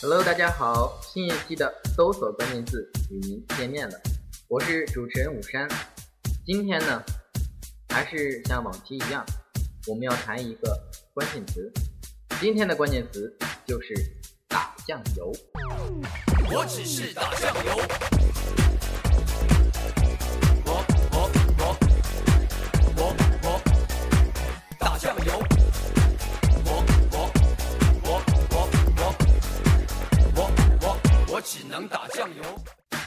[0.00, 4.00] Hello，大家好，新一期的搜索关键字与您见面了，
[4.46, 5.68] 我是主持人武山。
[6.46, 7.02] 今天呢，
[7.88, 9.24] 还是像往期一样，
[9.88, 10.80] 我们要谈一个
[11.12, 11.72] 关键词。
[12.40, 13.94] 今天的关键词就是
[14.46, 15.32] 打酱油。
[16.52, 18.61] 我只是打酱油。
[31.44, 32.42] 只能打酱油。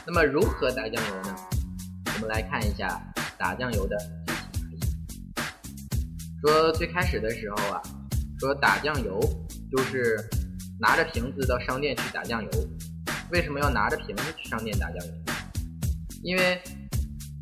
[0.06, 1.36] 那么如何打酱油呢？
[2.14, 3.00] 我们来看一下
[3.36, 4.80] 打酱油的具体含义。
[6.40, 7.82] 说最开始的时候啊，
[8.38, 9.20] 说打酱油
[9.70, 10.16] 就是
[10.78, 12.50] 拿着瓶子到商店去打酱油。
[13.30, 15.12] 为什么要拿着瓶子去商店打酱油？
[16.22, 16.62] 因为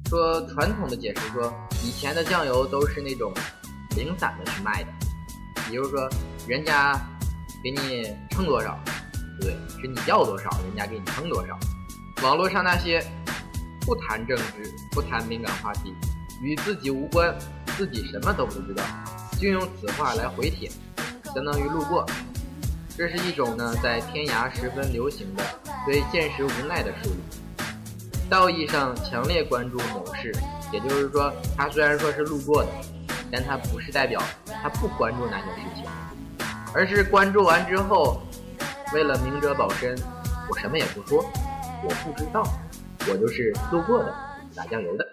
[0.08, 3.32] 说传统的解释说，以前的酱油都是那种
[3.96, 4.90] 零散的去卖的，
[5.68, 6.08] 比如说
[6.48, 6.98] 人家
[7.62, 8.78] 给你称多少，
[9.40, 11.58] 对，是你要多少，人家给你称多少。
[12.22, 13.04] 网络上那些
[13.80, 15.94] 不谈政治、不谈敏感话题、
[16.42, 17.34] 与自己无关、
[17.76, 18.82] 自己什么都不知道，
[19.38, 20.70] 就用此话来回帖，
[21.34, 22.06] 相当于路过。
[22.96, 25.42] 这是一种呢，在天涯十分流行的
[25.84, 27.18] 对现实无奈的术语。
[28.30, 30.32] 道义上强烈关注某事，
[30.72, 32.70] 也就是说，他虽然说是路过的，
[33.30, 34.22] 但他不是代表
[34.62, 35.84] 他不关注那件事情，
[36.72, 38.22] 而是关注完之后，
[38.94, 39.92] 为了明哲保身，
[40.48, 41.20] 我什么也不说，
[41.82, 42.44] 我不知道，
[43.10, 44.14] 我就是路过的，
[44.54, 45.04] 打酱油的。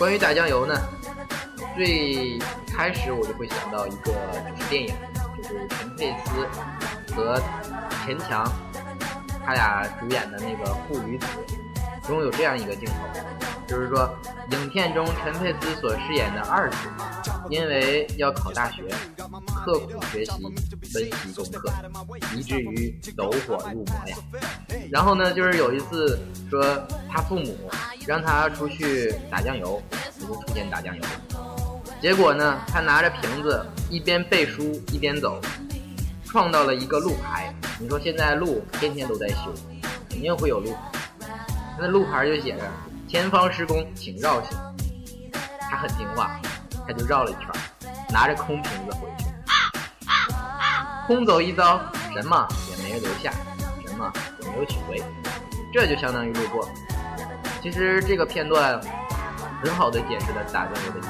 [0.00, 0.74] 关于打酱油呢，
[1.76, 2.38] 最
[2.74, 4.12] 开始我就会想到一个
[4.56, 4.94] 就是电影，
[5.36, 7.38] 就是陈佩斯和
[8.06, 8.50] 陈强，
[9.44, 11.26] 他俩主演的那个《父与子》
[12.06, 12.94] 中有这样一个镜头，
[13.66, 14.10] 就是说
[14.52, 16.76] 影片中陈佩斯所饰演的二子，
[17.50, 18.88] 因为要考大学，
[19.62, 20.42] 刻苦学习，
[20.94, 21.70] 温习功课，
[22.34, 24.16] 以至于走火入魔呀。
[24.90, 26.18] 然后呢，就是有一次
[26.48, 26.64] 说
[27.06, 27.54] 他父母
[28.10, 29.80] 让他出去打酱油，
[30.18, 31.02] 也就出现打酱油。
[32.02, 35.40] 结果呢，他拿着瓶子一边背书一边走，
[36.24, 37.54] 撞到了一个路牌。
[37.78, 39.54] 你说现在路天天都在修，
[40.08, 41.28] 肯定会有路牌。
[41.78, 42.64] 那路牌就写着
[43.06, 44.58] “前方施工，请绕行”。
[45.70, 46.32] 他很听话，
[46.84, 47.46] 他就绕了一圈，
[48.12, 49.24] 拿着空瓶子回去。
[51.06, 51.80] 空走一遭，
[52.12, 53.30] 什么也没留下，
[53.86, 54.12] 什么
[54.42, 55.00] 也没有取回，
[55.72, 56.68] 这就相当于路过。
[57.62, 58.80] 其实这个片段
[59.62, 61.08] 很好的解释了打酱油的意思。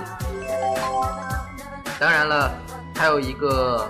[1.98, 2.52] 当然了，
[2.96, 3.88] 还有一个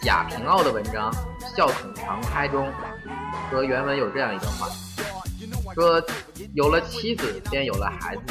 [0.00, 1.12] 贾平凹的文章
[1.56, 2.72] 《笑口常开》中
[3.50, 4.66] 说，原文有这样一段话：
[5.74, 6.02] 说
[6.54, 8.22] 有了妻子，便有了孩子，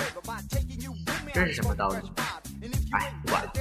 [1.34, 2.12] 这是什么道理？
[2.94, 3.52] 哎，不管了。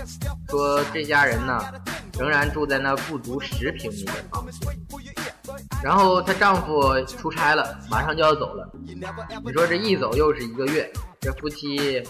[0.49, 1.61] 说这家人呢，
[2.19, 4.67] 仍然住在那不足十平米的房子。
[5.83, 8.69] 然后她丈夫出差了，马上就要走了。
[9.43, 12.03] 你说这一走又是一个月，这夫妻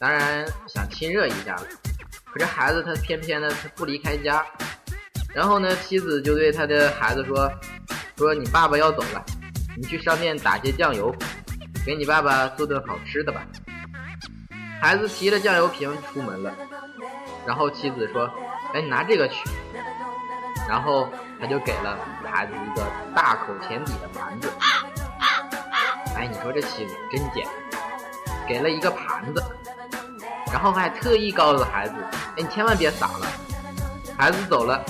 [0.00, 1.66] 当然想亲热一下了。
[2.32, 4.42] 可这孩子他偏偏呢，他不离开家。
[5.34, 7.50] 然后呢，妻子就对他的孩子说
[8.16, 9.22] ：“说你爸爸要走了，
[9.76, 11.14] 你去商店打些酱油，
[11.84, 13.46] 给你爸爸做顿好吃的吧。”
[14.80, 16.54] 孩子提着酱油瓶出门了，
[17.46, 18.24] 然后妻子说
[18.72, 19.34] ：“哎，你拿这个去。”
[20.66, 24.48] 然后他就给了孩子一个大口浅底的盘子。
[26.22, 27.44] 哎，你说这妻子真贱，
[28.46, 29.42] 给了一个盘子。
[30.52, 31.94] 然后还特意告诉孩子
[32.38, 33.26] ：“哎，你千万别撒了。”
[34.16, 34.80] 孩子走了，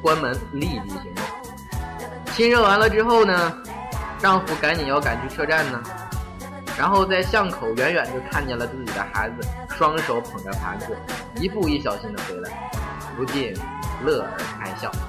[0.00, 1.24] 关门立即行动。
[2.32, 3.52] 亲热完了之后呢，
[4.20, 5.82] 丈夫赶紧要赶去车站呢，
[6.78, 9.40] 然后在巷口远远就看见了自己的孩子，
[9.76, 10.96] 双手捧着盘子，
[11.34, 12.70] 一步一小心的回来，
[13.16, 13.52] 不禁
[14.04, 14.88] 乐而开笑。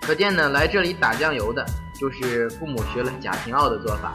[0.00, 1.64] 可见呢，来这里打酱油的，
[2.00, 4.14] 就是父母学了贾平凹的做法，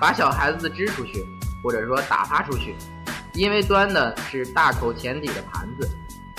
[0.00, 1.26] 把小孩子支出去。
[1.64, 2.76] 或者说打发出去，
[3.32, 5.88] 因为端的是大口浅底的盘子，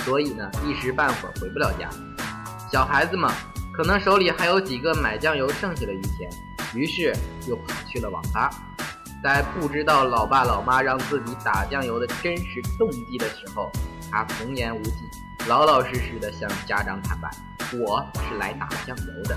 [0.03, 1.89] 所以呢一时半会儿回不了家。
[2.71, 3.33] 小孩子嘛，
[3.73, 6.29] 可能手里还有几个买酱油剩下的余钱，
[6.75, 7.11] 于是
[7.47, 8.51] 又跑去了网吧。
[9.23, 13.71] 在不知道老爸老妈让自己打酱油的真实动机的时候，
[14.11, 15.09] 他童言无忌，
[15.47, 17.31] 老老实实的向家长坦白
[17.73, 19.35] ：“我是来打酱油的，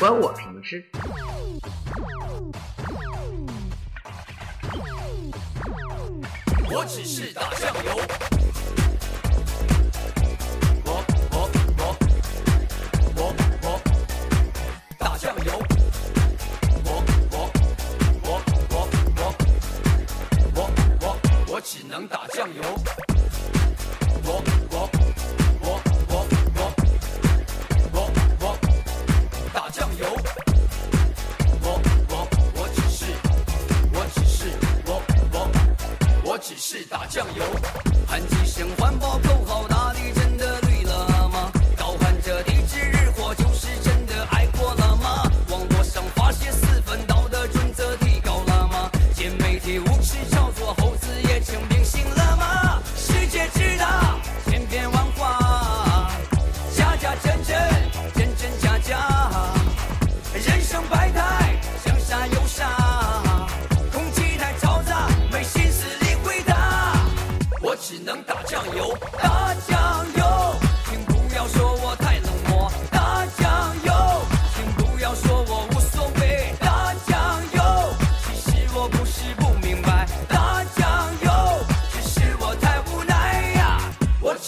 [0.00, 0.82] 关我什么事？”
[6.72, 8.39] 我只是打酱油。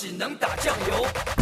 [0.03, 1.42] 只能打酱油。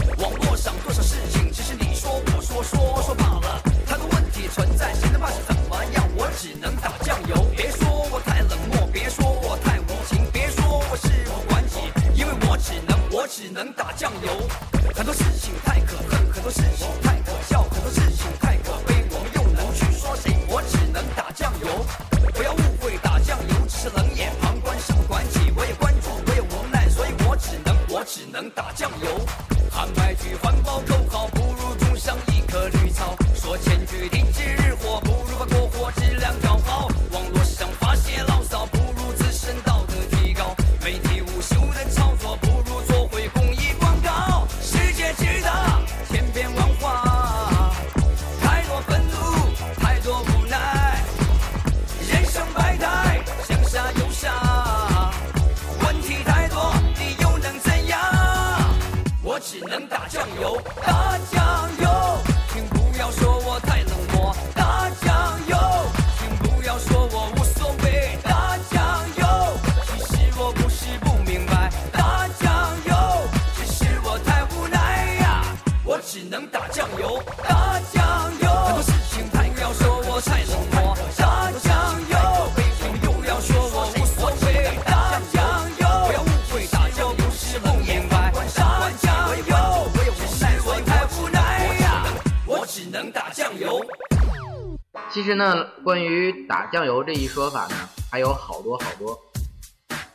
[95.20, 97.76] 其实呢，关于打酱油这一说法呢，
[98.10, 99.14] 还有好多好多。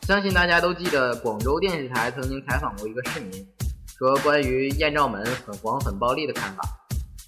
[0.01, 3.47] 相信大家都记得广州电视台曾经采访过一个市民，
[3.99, 6.63] 说关于艳照门很黄很暴力的看法。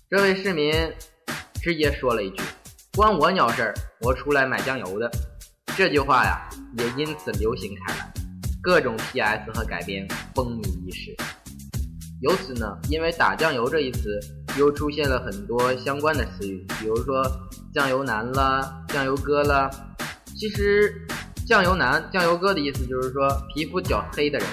[0.10, 0.74] 这位市民
[1.62, 2.42] 直接说了一句
[2.98, 5.12] ：“关我鸟事儿，我出来买酱油的。”
[5.78, 8.12] 这句话呀，也因此流行开来，
[8.60, 11.16] 各种 PS 和改编风靡一时。
[12.22, 14.20] 由此呢，因为打酱油这一词，
[14.58, 17.24] 又出现了很多相关的词语，比如说
[17.78, 19.70] 酱油男啦、酱油哥啦。
[20.36, 20.92] 其实，
[21.46, 24.48] 酱油男、酱油哥的意思就是说皮肤较黑的人。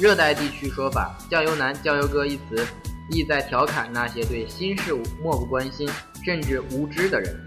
[0.00, 2.66] 热带地区说法，酱油男、酱油哥一词，
[3.10, 5.86] 意在调侃那些对新事物漠不关心
[6.24, 7.38] 甚至无知的人，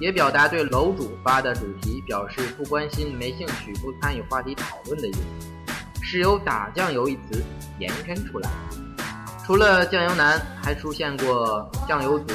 [0.00, 7.40] 也表达对楼主发的主题表示不关心、没兴趣、不参与话题讨论的意思，是由打酱油一词
[7.78, 8.50] 延伸出来。
[9.46, 12.34] 除了酱油男，还出现过酱油族。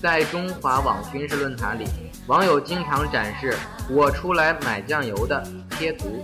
[0.00, 1.84] 在中华网军事论坛里，
[2.26, 3.56] 网友经常展示
[3.90, 6.22] “我出来买酱油”的贴图，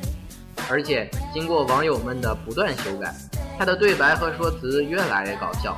[0.70, 3.14] 而且经过网友们的不断修改，
[3.58, 5.76] 他的对白和说辞越来越搞笑。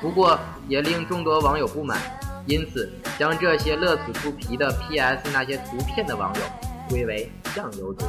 [0.00, 1.98] 不过也令众多网友不满，
[2.46, 6.40] 因此将这些乐此不疲的 PS 那些图片的网友
[6.88, 8.04] 归为酱油族。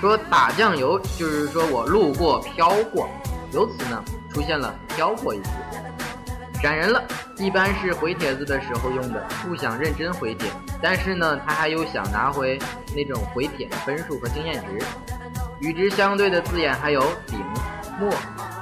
[0.00, 3.08] 说打酱油就是说我路过飘过，
[3.52, 4.02] 由此呢。
[4.32, 5.50] 出现了“飘过”一词，
[6.62, 7.02] 斩人了。
[7.38, 10.48] 一般是回帖子的时候用的，不想认真回帖，
[10.80, 12.58] 但是呢，他还有想拿回
[12.94, 14.86] 那种回帖的分数和经验值。
[15.60, 17.38] 与之相对的字眼还有顶、
[17.98, 18.10] 墨、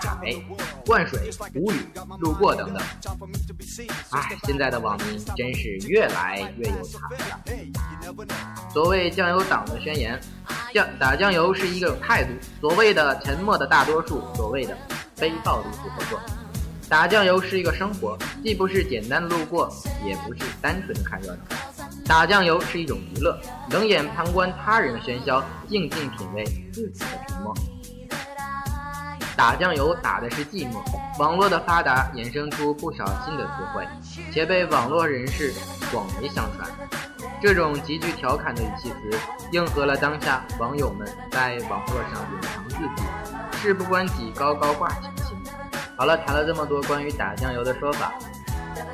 [0.00, 0.34] 改、
[0.86, 1.76] 灌水、无语、
[2.18, 2.82] 路过等等。
[4.10, 7.40] 唉，现在的网民真是越来越有才了。
[8.72, 10.18] 所谓酱油党的宣言，
[10.72, 12.30] 酱打酱油是一个态度。
[12.60, 14.76] 所谓的沉默的大多数，所谓的。
[15.16, 16.18] 非暴力不合作，
[16.90, 19.72] 打酱油是一个生活，既不是简单的路过，
[20.04, 21.42] 也不是单纯的看热闹。
[22.04, 27.54] 打酱油是一种娱乐，冷眼旁观他人的喧嚣，静静品味自己的沉默。
[29.36, 30.82] 打酱油打的是寂寞。
[31.20, 33.86] 网络的发达衍生出不少新的词汇，
[34.32, 35.54] 且被网络人士
[35.92, 36.68] 广为相传。
[37.40, 39.16] 这种极具调侃的语气词，
[39.52, 43.58] 应和了当下网友们在网络上隐藏自己。
[43.62, 45.08] 事不关己，高高挂起。
[46.00, 48.14] 好了，谈了这么多关于打酱油的说法，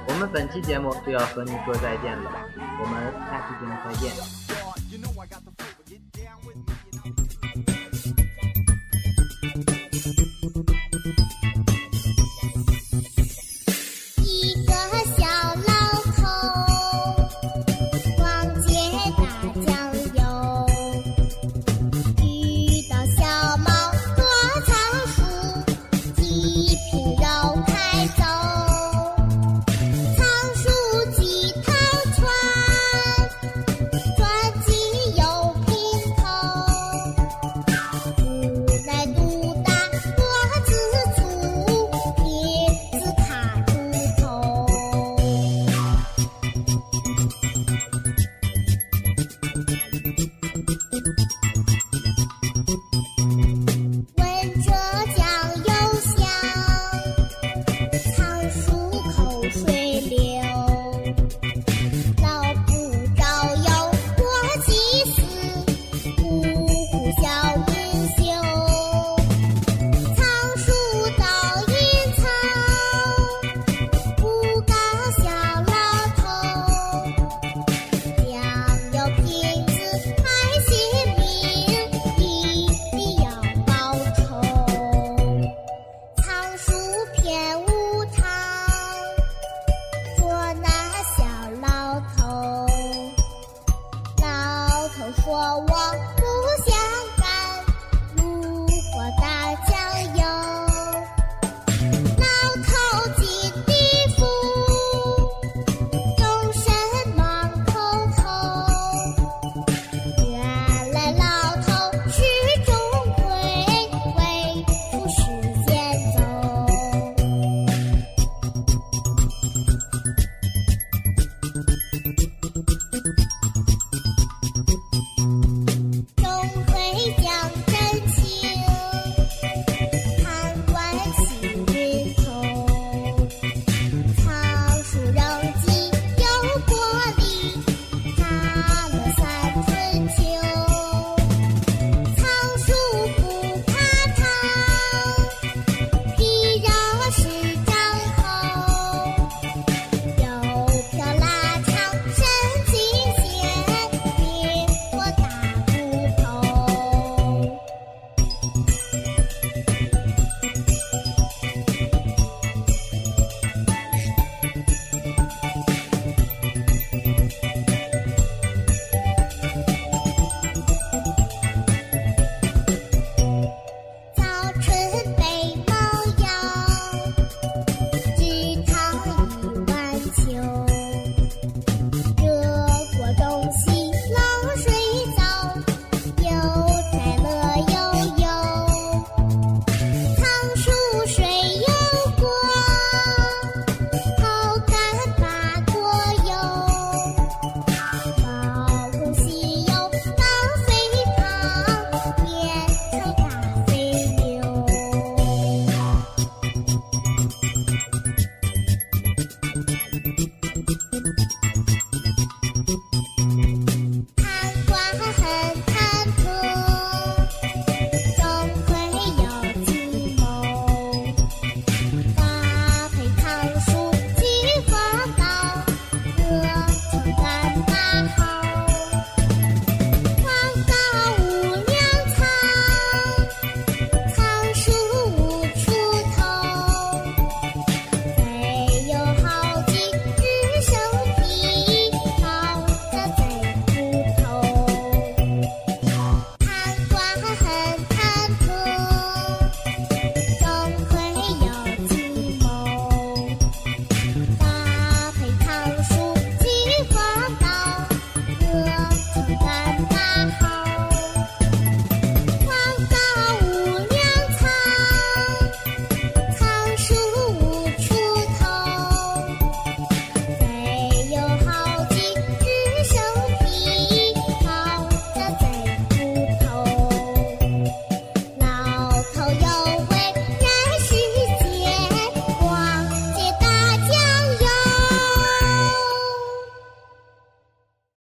[0.09, 2.33] 我们本期节目就要和您说再见了。
[2.83, 4.36] 我们下期节目再见。